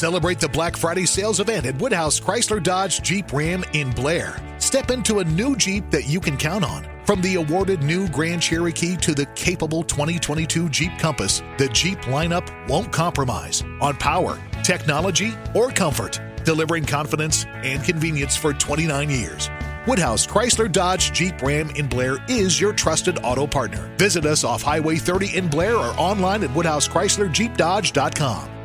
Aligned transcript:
Celebrate 0.00 0.40
the 0.40 0.48
Black 0.48 0.78
Friday 0.78 1.04
sales 1.04 1.40
event 1.40 1.66
at 1.66 1.78
Woodhouse 1.78 2.18
Chrysler 2.18 2.62
Dodge 2.62 3.02
Jeep 3.02 3.30
Ram 3.34 3.62
in 3.74 3.90
Blair. 3.90 4.40
Step 4.56 4.90
into 4.90 5.18
a 5.18 5.24
new 5.24 5.54
Jeep 5.54 5.90
that 5.90 6.08
you 6.08 6.20
can 6.20 6.38
count 6.38 6.64
on. 6.64 6.86
From 7.04 7.20
the 7.20 7.34
awarded 7.34 7.82
new 7.82 8.08
Grand 8.08 8.40
Cherokee 8.40 8.96
to 8.96 9.12
the 9.12 9.26
capable 9.34 9.82
2022 9.82 10.70
Jeep 10.70 10.98
Compass, 10.98 11.42
the 11.58 11.68
Jeep 11.68 11.98
lineup 12.06 12.48
won't 12.66 12.90
compromise 12.90 13.62
on 13.82 13.94
power, 13.94 14.38
technology, 14.64 15.34
or 15.54 15.70
comfort, 15.70 16.18
delivering 16.46 16.86
confidence 16.86 17.44
and 17.56 17.84
convenience 17.84 18.34
for 18.34 18.54
29 18.54 19.10
years. 19.10 19.50
Woodhouse 19.86 20.26
Chrysler 20.26 20.72
Dodge 20.72 21.12
Jeep 21.12 21.42
Ram 21.42 21.68
in 21.76 21.86
Blair 21.86 22.16
is 22.26 22.58
your 22.58 22.72
trusted 22.72 23.18
auto 23.22 23.46
partner. 23.46 23.94
Visit 23.98 24.24
us 24.24 24.44
off 24.44 24.62
Highway 24.62 24.96
30 24.96 25.36
in 25.36 25.48
Blair 25.48 25.76
or 25.76 25.92
online 25.98 26.42
at 26.42 26.48
WoodhouseChryslerJeepDodge.com. 26.48 28.59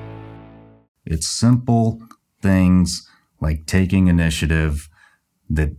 It's 1.05 1.27
simple 1.27 2.01
things 2.41 3.07
like 3.39 3.67
taking 3.67 4.07
initiative 4.07 4.89
that 5.49 5.75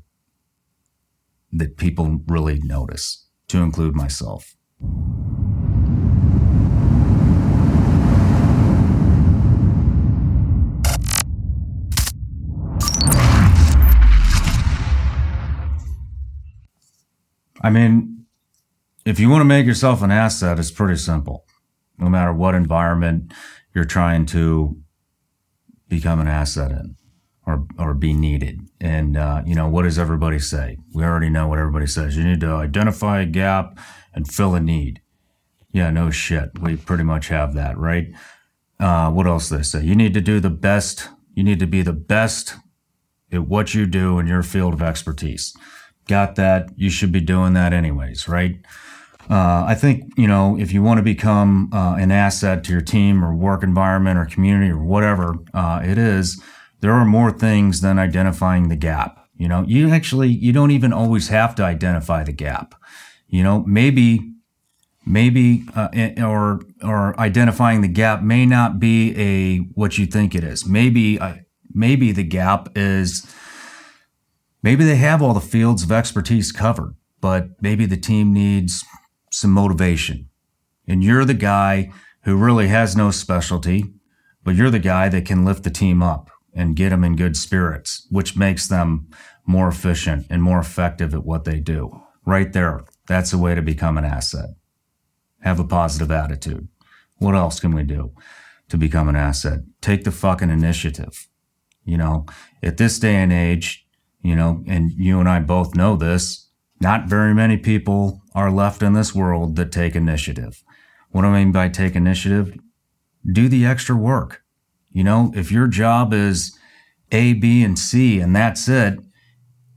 that 1.52 1.77
people 1.77 2.20
really 2.28 2.60
notice, 2.60 3.27
to 3.48 3.59
include 3.59 3.96
myself. 3.96 4.54
I 17.62 17.70
mean, 17.70 18.27
if 19.04 19.18
you 19.18 19.29
want 19.29 19.40
to 19.40 19.45
make 19.45 19.66
yourself 19.66 20.02
an 20.02 20.12
asset, 20.12 20.59
it's 20.59 20.70
pretty 20.70 20.96
simple. 20.96 21.46
No 21.98 22.09
matter 22.09 22.32
what 22.32 22.54
environment 22.54 23.32
you're 23.74 23.84
trying 23.84 24.27
to 24.27 24.80
become 25.88 26.20
an 26.20 26.28
asset 26.28 26.70
in 26.70 26.96
or, 27.46 27.66
or 27.78 27.95
be 27.95 28.12
needed. 28.12 28.68
And, 28.80 29.16
uh, 29.16 29.42
you 29.46 29.54
know, 29.54 29.68
what 29.68 29.82
does 29.82 29.98
everybody 29.98 30.38
say? 30.38 30.78
We 30.93 31.04
already 31.04 31.30
know 31.30 31.46
what 31.46 31.59
everybody 31.59 31.87
says. 31.87 32.16
You 32.16 32.24
need 32.24 32.40
to 32.40 32.51
identify 32.51 33.20
a 33.20 33.26
gap 33.26 33.78
and 34.12 34.28
fill 34.28 34.54
a 34.54 34.60
need. 34.60 35.01
Yeah, 35.70 35.90
no 35.90 36.10
shit. 36.10 36.59
We 36.60 36.76
pretty 36.76 37.04
much 37.04 37.28
have 37.28 37.54
that, 37.54 37.78
right? 37.78 38.09
Uh, 38.80 39.10
what 39.10 39.26
else 39.26 39.48
they 39.48 39.62
say? 39.62 39.82
You 39.82 39.95
need 39.95 40.15
to 40.15 40.20
do 40.20 40.40
the 40.40 40.51
best. 40.51 41.09
You 41.34 41.45
need 41.45 41.60
to 41.60 41.66
be 41.66 41.82
the 41.82 41.93
best 41.93 42.56
at 43.32 43.46
what 43.46 43.74
you 43.74 43.87
do 43.87 44.18
in 44.18 44.26
your 44.26 44.43
field 44.43 44.74
of 44.74 44.82
expertise. 44.82 45.54
Got 46.09 46.37
that? 46.37 46.71
You 46.76 46.90
should 46.90 47.12
be 47.12 47.21
doing 47.21 47.52
that 47.54 47.73
anyways, 47.73 48.28
right? 48.28 48.56
Uh, 49.29 49.65
I 49.66 49.74
think, 49.74 50.13
you 50.16 50.29
know, 50.29 50.57
if 50.59 50.73
you 50.73 50.82
want 50.82 50.99
to 50.99 51.02
become 51.02 51.71
uh, 51.73 51.96
an 51.99 52.13
asset 52.13 52.63
to 52.65 52.73
your 52.73 52.80
team 52.80 53.24
or 53.24 53.35
work 53.35 53.65
environment 53.65 54.18
or 54.18 54.24
community 54.24 54.71
or 54.71 54.83
whatever 54.83 55.37
uh, 55.52 55.80
it 55.85 55.99
is, 55.99 56.41
there 56.80 56.93
are 56.93 57.05
more 57.05 57.33
things 57.33 57.80
than 57.80 57.99
identifying 57.99 58.68
the 58.68 58.77
gap. 58.77 59.18
You 59.37 59.49
know, 59.49 59.65
you 59.66 59.91
actually, 59.91 60.29
you 60.29 60.52
don't 60.52 60.71
even 60.71 60.93
always 60.93 61.29
have 61.29 61.55
to 61.57 61.65
identify 61.65 62.23
the 62.23 62.33
gap. 62.33 62.74
You 63.29 63.43
know, 63.43 63.65
maybe, 63.66 64.33
maybe, 65.05 65.65
uh, 65.75 65.88
or, 66.19 66.61
or 66.83 67.19
identifying 67.19 67.81
the 67.81 67.88
gap 67.88 68.22
may 68.22 68.47
not 68.47 68.78
be 68.78 69.16
a, 69.19 69.59
what 69.75 69.99
you 69.99 70.06
think 70.06 70.34
it 70.34 70.44
is. 70.44 70.66
Maybe, 70.66 71.19
uh, 71.19 71.34
maybe 71.75 72.12
the 72.12 72.22
gap 72.22 72.69
is, 72.77 73.27
maybe 74.62 74.84
they 74.84 74.97
have 74.97 75.21
all 75.21 75.34
the 75.34 75.41
fields 75.41 75.83
of 75.83 75.91
expertise 75.91 76.53
covered, 76.53 76.94
but 77.21 77.49
maybe 77.61 77.87
the 77.87 77.97
team 77.97 78.33
needs 78.33 78.84
some 79.37 79.50
motivation. 79.50 80.28
And 80.88 81.04
you're 81.04 81.25
the 81.25 81.34
guy 81.34 81.92
who 82.22 82.37
really 82.37 82.69
has 82.69 82.97
no 82.97 83.10
specialty, 83.10 83.84
but 84.43 84.54
you're 84.54 84.70
the 84.70 84.78
guy 84.78 85.09
that 85.09 85.26
can 85.26 85.44
lift 85.44 85.62
the 85.62 85.70
team 85.70 86.03
up 86.03 86.31
and 86.54 86.76
get 86.76 86.91
them 86.91 87.04
in 87.04 87.16
good 87.16 87.37
spirits, 87.37 88.06
which 88.10 88.37
makes 88.37 88.66
them 88.66 89.09
more 89.47 89.69
efficient 89.69 90.26
and 90.31 90.43
more 90.43 90.59
effective 90.59 91.15
at 91.15 91.25
what 91.25 91.44
they 91.44 91.60
do. 91.60 92.03
Right 92.25 92.53
there. 92.53 92.84
That's 93.06 93.33
a 93.33 93.38
way 93.38 93.55
to 93.55 93.62
become 93.62 93.99
an 93.99 94.05
asset. 94.05 94.50
Have 95.43 95.61
a 95.61 95.65
positive 95.65 96.11
attitude. 96.11 96.69
What 97.19 97.34
else 97.34 97.61
can 97.61 97.75
we 97.75 97.84
do 97.84 98.12
to 98.69 98.77
become 98.77 99.09
an 99.09 99.16
asset? 99.16 99.61
Take 99.81 100.05
the 100.05 100.11
fucking 100.11 100.50
initiative. 100.50 101.28
You 101.84 101.99
know, 101.99 102.27
at 102.62 102.78
this 102.78 102.99
day 102.99 103.15
and 103.16 103.32
age, 103.32 103.87
you 104.22 104.34
know, 104.34 104.65
and 104.66 104.91
you 104.91 105.21
and 105.21 105.28
I 105.28 105.38
both 105.38 105.77
know 105.77 105.94
this, 105.94 106.46
not 106.81 107.09
very 107.09 107.34
many 107.34 107.56
people 107.56 108.22
are 108.34 108.50
left 108.50 108.82
in 108.82 108.92
this 108.92 109.14
world 109.14 109.56
that 109.56 109.72
take 109.72 109.97
initiative. 109.97 110.62
What 111.10 111.22
do 111.22 111.28
I 111.28 111.38
mean 111.38 111.53
by 111.53 111.69
take 111.69 111.97
initiative? 111.97 112.59
Do 113.31 113.48
the 113.48 113.64
extra 113.64 113.97
work. 113.97 114.42
You 114.91 115.04
know, 115.04 115.32
if 115.34 115.50
your 115.50 115.66
job 115.66 116.12
is 116.12 116.56
A, 117.12 117.32
B, 117.34 117.62
and 117.62 117.78
C, 117.78 118.20
and 118.20 118.34
that's 118.34 118.69
it, 118.69 118.98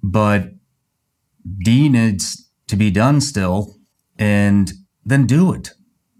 but 0.04 0.52
D 1.64 1.90
needs 1.90 2.50
to 2.68 2.76
be 2.76 2.92
done 2.92 3.22
still, 3.22 3.76
and 4.18 4.72
then 5.04 5.26
do 5.26 5.54
it. 5.54 5.72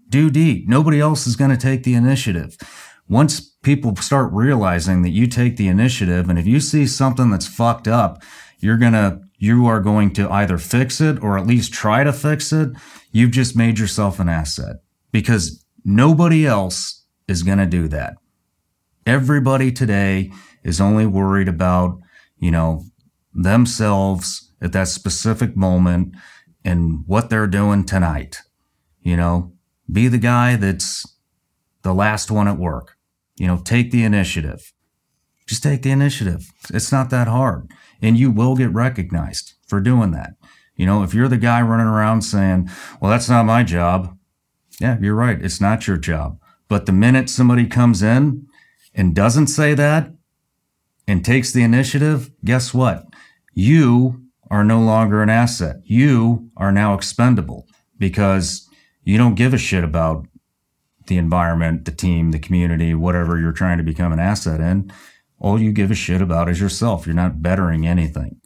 Do 0.08 0.30
D. 0.30 0.64
Nobody 0.66 0.98
else 0.98 1.26
is 1.26 1.36
going 1.36 1.50
to 1.50 1.56
take 1.56 1.84
the 1.84 1.94
initiative. 1.94 2.56
Once 3.08 3.40
people 3.62 3.94
start 3.96 4.32
realizing 4.32 5.02
that 5.02 5.10
you 5.10 5.26
take 5.26 5.56
the 5.56 5.68
initiative, 5.68 6.28
and 6.28 6.38
if 6.38 6.46
you 6.46 6.60
see 6.60 6.86
something 6.86 7.30
that's 7.30 7.46
fucked 7.46 7.86
up, 7.86 8.22
you're 8.58 8.76
going 8.76 8.92
to 8.92 9.20
you 9.40 9.66
are 9.66 9.80
going 9.80 10.12
to 10.12 10.30
either 10.30 10.58
fix 10.58 11.00
it 11.00 11.20
or 11.22 11.38
at 11.38 11.46
least 11.46 11.72
try 11.72 12.04
to 12.04 12.12
fix 12.12 12.52
it. 12.52 12.68
You've 13.10 13.30
just 13.30 13.56
made 13.56 13.78
yourself 13.78 14.20
an 14.20 14.28
asset 14.28 14.76
because 15.10 15.64
nobody 15.82 16.46
else 16.46 17.06
is 17.26 17.42
going 17.42 17.58
to 17.58 17.66
do 17.66 17.88
that. 17.88 18.16
Everybody 19.06 19.72
today 19.72 20.30
is 20.62 20.78
only 20.78 21.06
worried 21.06 21.48
about, 21.48 21.98
you 22.36 22.50
know, 22.50 22.84
themselves 23.32 24.52
at 24.60 24.72
that 24.72 24.88
specific 24.88 25.56
moment 25.56 26.14
and 26.62 27.04
what 27.06 27.30
they're 27.30 27.46
doing 27.46 27.84
tonight. 27.84 28.42
You 29.00 29.16
know, 29.16 29.54
be 29.90 30.08
the 30.08 30.18
guy 30.18 30.56
that's 30.56 31.16
the 31.80 31.94
last 31.94 32.30
one 32.30 32.46
at 32.46 32.58
work. 32.58 32.98
You 33.36 33.46
know, 33.46 33.56
take 33.56 33.90
the 33.90 34.04
initiative. 34.04 34.74
Just 35.46 35.62
take 35.62 35.80
the 35.80 35.90
initiative. 35.90 36.50
It's 36.74 36.92
not 36.92 37.08
that 37.08 37.26
hard. 37.26 37.70
And 38.02 38.16
you 38.16 38.30
will 38.30 38.56
get 38.56 38.72
recognized 38.72 39.54
for 39.66 39.80
doing 39.80 40.10
that. 40.12 40.34
You 40.76 40.86
know, 40.86 41.02
if 41.02 41.12
you're 41.12 41.28
the 41.28 41.36
guy 41.36 41.60
running 41.60 41.86
around 41.86 42.22
saying, 42.22 42.70
well, 43.00 43.10
that's 43.10 43.28
not 43.28 43.44
my 43.44 43.62
job. 43.62 44.16
Yeah, 44.80 44.96
you're 45.00 45.14
right. 45.14 45.40
It's 45.40 45.60
not 45.60 45.86
your 45.86 45.98
job. 45.98 46.40
But 46.68 46.86
the 46.86 46.92
minute 46.92 47.28
somebody 47.28 47.66
comes 47.66 48.02
in 48.02 48.46
and 48.94 49.14
doesn't 49.14 49.48
say 49.48 49.74
that 49.74 50.10
and 51.06 51.24
takes 51.24 51.52
the 51.52 51.62
initiative, 51.62 52.30
guess 52.44 52.72
what? 52.72 53.04
You 53.52 54.24
are 54.50 54.64
no 54.64 54.80
longer 54.80 55.22
an 55.22 55.28
asset. 55.28 55.76
You 55.84 56.50
are 56.56 56.72
now 56.72 56.94
expendable 56.94 57.66
because 57.98 58.68
you 59.04 59.18
don't 59.18 59.34
give 59.34 59.52
a 59.52 59.58
shit 59.58 59.84
about 59.84 60.26
the 61.06 61.18
environment, 61.18 61.84
the 61.84 61.92
team, 61.92 62.30
the 62.30 62.38
community, 62.38 62.94
whatever 62.94 63.38
you're 63.38 63.52
trying 63.52 63.78
to 63.78 63.84
become 63.84 64.12
an 64.12 64.20
asset 64.20 64.60
in. 64.60 64.90
All 65.40 65.60
you 65.60 65.72
give 65.72 65.90
a 65.90 65.94
shit 65.94 66.20
about 66.20 66.48
is 66.48 66.60
yourself. 66.60 67.06
You're 67.06 67.14
not 67.14 67.42
bettering 67.42 67.86
anything. 67.86 68.40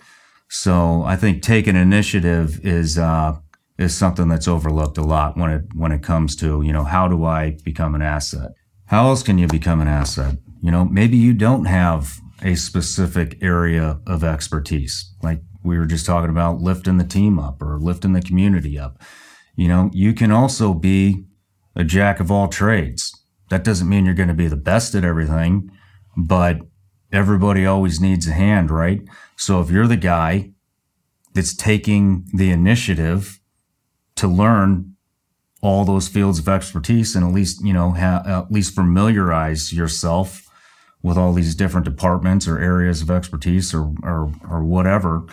So 0.48 1.02
I 1.02 1.16
think 1.16 1.42
taking 1.42 1.76
initiative 1.76 2.64
is 2.64 2.96
uh, 2.96 3.36
is 3.78 3.94
something 3.94 4.28
that's 4.28 4.48
overlooked 4.48 4.98
a 4.98 5.02
lot 5.02 5.36
when 5.36 5.50
it 5.50 5.62
when 5.74 5.92
it 5.92 6.02
comes 6.02 6.36
to 6.36 6.62
you 6.62 6.72
know 6.72 6.84
how 6.84 7.08
do 7.08 7.24
I 7.24 7.56
become 7.64 7.94
an 7.94 8.02
asset? 8.02 8.52
How 8.86 9.08
else 9.08 9.22
can 9.22 9.38
you 9.38 9.48
become 9.48 9.80
an 9.80 9.88
asset? 9.88 10.36
You 10.62 10.70
know, 10.70 10.84
maybe 10.84 11.16
you 11.16 11.34
don't 11.34 11.64
have 11.64 12.18
a 12.42 12.54
specific 12.54 13.38
area 13.42 13.98
of 14.06 14.22
expertise. 14.22 15.12
Like 15.22 15.40
we 15.64 15.78
were 15.78 15.86
just 15.86 16.06
talking 16.06 16.30
about 16.30 16.60
lifting 16.60 16.98
the 16.98 17.04
team 17.04 17.38
up 17.38 17.60
or 17.62 17.78
lifting 17.80 18.12
the 18.12 18.20
community 18.20 18.78
up. 18.78 19.02
You 19.56 19.68
know, 19.68 19.90
you 19.92 20.12
can 20.12 20.30
also 20.30 20.74
be 20.74 21.24
a 21.74 21.84
jack 21.84 22.20
of 22.20 22.30
all 22.30 22.48
trades. 22.48 23.12
That 23.50 23.64
doesn't 23.64 23.88
mean 23.88 24.04
you're 24.04 24.14
going 24.14 24.28
to 24.28 24.34
be 24.34 24.48
the 24.48 24.56
best 24.56 24.94
at 24.94 25.04
everything, 25.04 25.70
but 26.16 26.58
everybody 27.12 27.66
always 27.66 28.00
needs 28.00 28.26
a 28.28 28.32
hand, 28.32 28.70
right? 28.70 29.02
So 29.36 29.60
if 29.60 29.70
you're 29.70 29.86
the 29.86 29.96
guy 29.96 30.52
that's 31.32 31.54
taking 31.54 32.26
the 32.32 32.50
initiative 32.50 33.40
to 34.16 34.28
learn 34.28 34.94
all 35.60 35.84
those 35.84 36.08
fields 36.08 36.38
of 36.38 36.48
expertise 36.48 37.16
and 37.16 37.24
at 37.26 37.32
least, 37.32 37.64
you 37.64 37.72
know, 37.72 37.92
ha- 37.92 38.22
at 38.26 38.52
least 38.52 38.74
familiarize 38.74 39.72
yourself 39.72 40.48
with 41.02 41.16
all 41.16 41.32
these 41.32 41.54
different 41.54 41.84
departments 41.84 42.46
or 42.46 42.58
areas 42.58 43.02
of 43.02 43.10
expertise 43.10 43.74
or, 43.74 43.94
or, 44.02 44.32
or 44.48 44.64
whatever. 44.64 45.24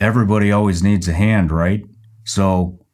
Everybody 0.00 0.50
always 0.50 0.82
needs 0.82 1.08
a 1.08 1.12
hand, 1.12 1.50
right? 1.50 1.82
So 2.24 2.84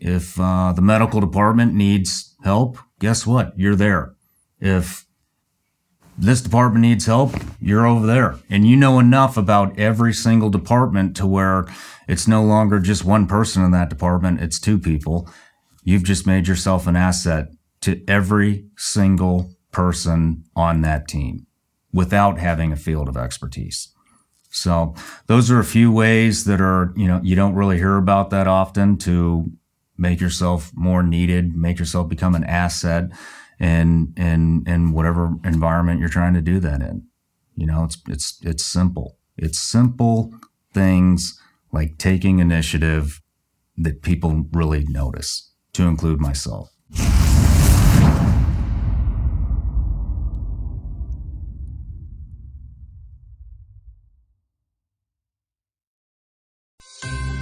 if 0.00 0.38
uh, 0.40 0.72
the 0.72 0.82
medical 0.82 1.20
department 1.20 1.74
needs 1.74 2.36
help, 2.42 2.78
guess 2.98 3.26
what? 3.26 3.52
You're 3.56 3.76
there. 3.76 4.14
If 4.60 5.05
this 6.18 6.40
department 6.40 6.82
needs 6.82 7.06
help, 7.06 7.34
you're 7.60 7.86
over 7.86 8.06
there. 8.06 8.36
And 8.48 8.66
you 8.66 8.76
know 8.76 8.98
enough 8.98 9.36
about 9.36 9.78
every 9.78 10.12
single 10.12 10.50
department 10.50 11.16
to 11.18 11.26
where 11.26 11.66
it's 12.08 12.26
no 12.26 12.42
longer 12.42 12.80
just 12.80 13.04
one 13.04 13.26
person 13.26 13.62
in 13.64 13.70
that 13.72 13.90
department, 13.90 14.40
it's 14.40 14.58
two 14.58 14.78
people. 14.78 15.28
You've 15.84 16.04
just 16.04 16.26
made 16.26 16.48
yourself 16.48 16.86
an 16.86 16.96
asset 16.96 17.48
to 17.82 18.02
every 18.08 18.66
single 18.76 19.54
person 19.70 20.44
on 20.56 20.80
that 20.82 21.06
team. 21.06 21.46
without 21.92 22.38
having 22.38 22.72
a 22.72 22.76
field 22.76 23.08
of 23.08 23.16
expertise. 23.16 23.88
So 24.50 24.94
those 25.28 25.50
are 25.50 25.58
a 25.58 25.64
few 25.64 25.90
ways 25.90 26.44
that 26.44 26.60
are, 26.60 26.92
you 26.94 27.06
know, 27.06 27.20
you 27.24 27.34
don't 27.34 27.54
really 27.54 27.78
hear 27.78 27.96
about 27.96 28.28
that 28.30 28.46
often 28.46 28.98
to 28.98 29.50
make 29.96 30.20
yourself 30.20 30.70
more 30.74 31.02
needed, 31.02 31.56
make 31.56 31.78
yourself 31.78 32.08
become 32.08 32.34
an 32.34 32.44
asset 32.44 33.10
in 33.58 34.12
in 34.16 34.64
in 34.66 34.92
whatever 34.92 35.34
environment 35.44 36.00
you're 36.00 36.08
trying 36.08 36.34
to 36.34 36.40
do 36.40 36.60
that 36.60 36.80
in. 36.80 37.06
You 37.56 37.66
know, 37.66 37.84
it's 37.84 37.98
it's 38.08 38.38
it's 38.42 38.64
simple. 38.64 39.18
It's 39.36 39.58
simple 39.58 40.34
things 40.72 41.40
like 41.72 41.98
taking 41.98 42.38
initiative 42.38 43.22
that 43.76 44.02
people 44.02 44.46
really 44.52 44.84
notice, 44.88 45.52
to 45.74 45.86
include 45.86 46.20
myself. 46.20 46.70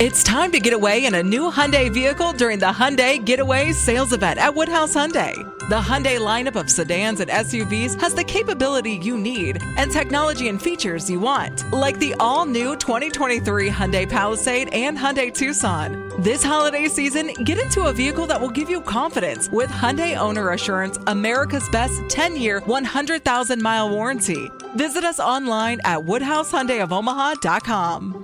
It's 0.04 0.20
time 0.22 0.52
to 0.52 0.60
get 0.60 0.74
away 0.74 1.06
in 1.06 1.14
a 1.14 1.22
new 1.22 1.50
Hyundai 1.50 1.90
vehicle 1.90 2.34
during 2.34 2.58
the 2.58 2.66
Hyundai 2.66 3.24
Getaway 3.24 3.72
Sales 3.72 4.12
Event 4.12 4.38
at 4.38 4.54
Woodhouse 4.54 4.92
Hyundai. 4.92 5.34
The 5.70 5.76
Hyundai 5.76 6.18
lineup 6.18 6.56
of 6.56 6.68
sedans 6.68 7.20
and 7.20 7.30
SUVs 7.30 7.98
has 7.98 8.12
the 8.12 8.22
capability 8.22 9.00
you 9.02 9.16
need 9.16 9.62
and 9.78 9.90
technology 9.90 10.50
and 10.50 10.60
features 10.60 11.08
you 11.08 11.20
want, 11.20 11.72
like 11.72 11.98
the 12.00 12.12
all-new 12.20 12.76
2023 12.76 13.70
Hyundai 13.70 14.06
Palisade 14.06 14.68
and 14.74 14.98
Hyundai 14.98 15.32
Tucson. 15.32 16.12
This 16.18 16.44
holiday 16.44 16.86
season, 16.86 17.32
get 17.44 17.56
into 17.56 17.84
a 17.84 17.92
vehicle 17.94 18.26
that 18.26 18.38
will 18.38 18.50
give 18.50 18.68
you 18.68 18.82
confidence 18.82 19.48
with 19.48 19.70
Hyundai 19.70 20.18
Owner 20.18 20.50
Assurance, 20.50 20.98
America's 21.06 21.66
best 21.70 21.98
10-year, 22.14 22.60
100,000-mile 22.60 23.88
warranty. 23.88 24.50
Visit 24.76 25.04
us 25.04 25.18
online 25.18 25.80
at 25.86 26.00
woodhousehyundaiofomaha.com. 26.00 28.23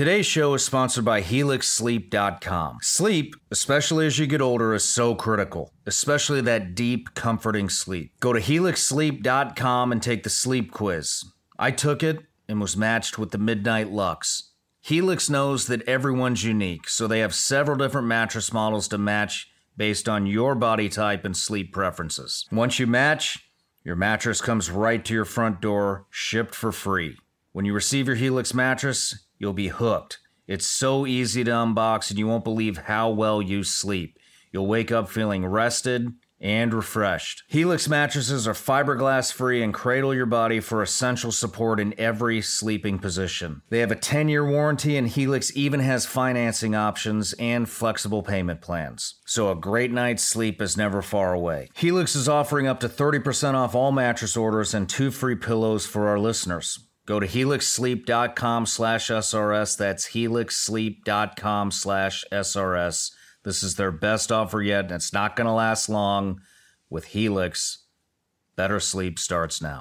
Today's 0.00 0.24
show 0.24 0.54
is 0.54 0.64
sponsored 0.64 1.04
by 1.04 1.20
HelixSleep.com. 1.20 2.78
Sleep, 2.80 3.36
especially 3.50 4.06
as 4.06 4.18
you 4.18 4.26
get 4.26 4.40
older, 4.40 4.72
is 4.72 4.82
so 4.82 5.14
critical, 5.14 5.74
especially 5.84 6.40
that 6.40 6.74
deep, 6.74 7.12
comforting 7.12 7.68
sleep. 7.68 8.18
Go 8.18 8.32
to 8.32 8.40
HelixSleep.com 8.40 9.92
and 9.92 10.02
take 10.02 10.22
the 10.22 10.30
sleep 10.30 10.72
quiz. 10.72 11.22
I 11.58 11.70
took 11.70 12.02
it 12.02 12.20
and 12.48 12.62
was 12.62 12.78
matched 12.78 13.18
with 13.18 13.30
the 13.30 13.36
Midnight 13.36 13.90
Lux. 13.90 14.52
Helix 14.80 15.28
knows 15.28 15.66
that 15.66 15.86
everyone's 15.86 16.44
unique, 16.44 16.88
so 16.88 17.06
they 17.06 17.18
have 17.18 17.34
several 17.34 17.76
different 17.76 18.06
mattress 18.06 18.54
models 18.54 18.88
to 18.88 18.96
match 18.96 19.50
based 19.76 20.08
on 20.08 20.24
your 20.24 20.54
body 20.54 20.88
type 20.88 21.26
and 21.26 21.36
sleep 21.36 21.74
preferences. 21.74 22.46
Once 22.50 22.78
you 22.78 22.86
match, 22.86 23.50
your 23.84 23.96
mattress 23.96 24.40
comes 24.40 24.70
right 24.70 25.04
to 25.04 25.12
your 25.12 25.26
front 25.26 25.60
door, 25.60 26.06
shipped 26.08 26.54
for 26.54 26.72
free. 26.72 27.18
When 27.52 27.66
you 27.66 27.74
receive 27.74 28.06
your 28.06 28.16
Helix 28.16 28.54
mattress, 28.54 29.26
you'll 29.40 29.52
be 29.52 29.68
hooked. 29.68 30.18
It's 30.46 30.66
so 30.66 31.06
easy 31.06 31.42
to 31.42 31.50
unbox, 31.50 32.10
and 32.10 32.18
you 32.18 32.28
won't 32.28 32.44
believe 32.44 32.76
how 32.76 33.10
well 33.10 33.42
you 33.42 33.64
sleep. 33.64 34.16
You'll 34.52 34.66
wake 34.68 34.92
up 34.92 35.08
feeling 35.08 35.46
rested 35.46 36.12
and 36.40 36.72
refreshed. 36.72 37.44
Helix 37.48 37.88
mattresses 37.88 38.48
are 38.48 38.54
fiberglass 38.54 39.32
free 39.32 39.62
and 39.62 39.74
cradle 39.74 40.14
your 40.14 40.26
body 40.26 40.58
for 40.58 40.82
essential 40.82 41.30
support 41.30 41.78
in 41.78 41.94
every 41.98 42.40
sleeping 42.40 42.98
position. 42.98 43.62
They 43.68 43.80
have 43.80 43.90
a 43.90 43.96
10 43.96 44.28
year 44.28 44.48
warranty, 44.48 44.96
and 44.96 45.06
Helix 45.06 45.54
even 45.54 45.80
has 45.80 46.06
financing 46.06 46.74
options 46.74 47.32
and 47.34 47.68
flexible 47.68 48.22
payment 48.22 48.60
plans. 48.60 49.20
So 49.26 49.50
a 49.50 49.54
great 49.54 49.92
night's 49.92 50.24
sleep 50.24 50.62
is 50.62 50.76
never 50.76 51.02
far 51.02 51.34
away. 51.34 51.68
Helix 51.74 52.16
is 52.16 52.28
offering 52.28 52.66
up 52.66 52.80
to 52.80 52.88
30% 52.88 53.54
off 53.54 53.74
all 53.74 53.92
mattress 53.92 54.36
orders 54.36 54.74
and 54.74 54.88
two 54.88 55.10
free 55.10 55.36
pillows 55.36 55.86
for 55.86 56.08
our 56.08 56.18
listeners. 56.18 56.89
Go 57.06 57.18
to 57.20 57.26
helixsleep.com 57.26 58.66
slash 58.66 59.08
SRS. 59.08 59.76
That's 59.76 60.10
helixsleep.com 60.10 61.70
slash 61.70 62.24
SRS. 62.30 63.10
This 63.42 63.62
is 63.62 63.74
their 63.76 63.90
best 63.90 64.30
offer 64.30 64.60
yet, 64.62 64.84
and 64.86 64.92
it's 64.92 65.12
not 65.12 65.34
going 65.34 65.46
to 65.46 65.52
last 65.52 65.88
long. 65.88 66.40
With 66.90 67.06
Helix, 67.06 67.86
better 68.56 68.80
sleep 68.80 69.18
starts 69.18 69.62
now. 69.62 69.78